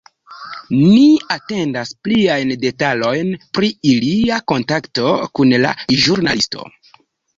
Ni 0.75 1.01
atendas 1.35 1.91
pliajn 2.07 2.53
detalojn 2.63 3.29
pri 3.59 3.69
ilia 3.93 4.41
kontakto 4.53 5.13
kun 5.41 5.55
la 5.67 5.75
ĵurnalisto. 6.07 6.67